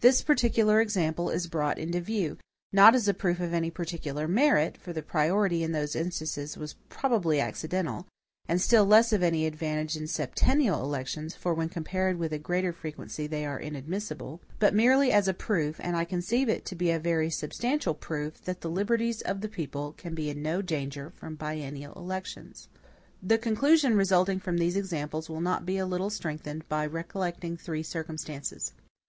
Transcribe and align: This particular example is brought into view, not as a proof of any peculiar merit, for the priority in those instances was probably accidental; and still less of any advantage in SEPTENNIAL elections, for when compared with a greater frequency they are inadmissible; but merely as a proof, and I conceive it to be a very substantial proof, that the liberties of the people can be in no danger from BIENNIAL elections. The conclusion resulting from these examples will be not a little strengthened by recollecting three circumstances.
This 0.00 0.22
particular 0.22 0.80
example 0.80 1.28
is 1.28 1.48
brought 1.48 1.76
into 1.76 2.00
view, 2.00 2.38
not 2.70 2.94
as 2.94 3.08
a 3.08 3.12
proof 3.12 3.40
of 3.40 3.52
any 3.52 3.68
peculiar 3.68 4.28
merit, 4.28 4.78
for 4.78 4.92
the 4.92 5.02
priority 5.02 5.64
in 5.64 5.72
those 5.72 5.96
instances 5.96 6.56
was 6.56 6.76
probably 6.88 7.40
accidental; 7.40 8.06
and 8.46 8.60
still 8.62 8.84
less 8.84 9.12
of 9.12 9.24
any 9.24 9.44
advantage 9.44 9.96
in 9.96 10.06
SEPTENNIAL 10.06 10.80
elections, 10.80 11.34
for 11.34 11.52
when 11.52 11.68
compared 11.68 12.16
with 12.16 12.32
a 12.32 12.38
greater 12.38 12.72
frequency 12.72 13.26
they 13.26 13.44
are 13.44 13.58
inadmissible; 13.58 14.40
but 14.60 14.72
merely 14.72 15.10
as 15.10 15.26
a 15.26 15.34
proof, 15.34 15.80
and 15.80 15.96
I 15.96 16.04
conceive 16.04 16.48
it 16.48 16.64
to 16.66 16.76
be 16.76 16.92
a 16.92 17.00
very 17.00 17.28
substantial 17.28 17.94
proof, 17.94 18.40
that 18.44 18.60
the 18.60 18.70
liberties 18.70 19.20
of 19.22 19.40
the 19.40 19.48
people 19.48 19.94
can 19.98 20.14
be 20.14 20.30
in 20.30 20.42
no 20.44 20.62
danger 20.62 21.10
from 21.10 21.34
BIENNIAL 21.34 21.94
elections. 21.94 22.68
The 23.20 23.36
conclusion 23.36 23.96
resulting 23.96 24.38
from 24.38 24.58
these 24.58 24.76
examples 24.76 25.28
will 25.28 25.38
be 25.38 25.42
not 25.42 25.68
a 25.68 25.82
little 25.82 26.10
strengthened 26.10 26.68
by 26.68 26.86
recollecting 26.86 27.56
three 27.56 27.82
circumstances. 27.82 28.72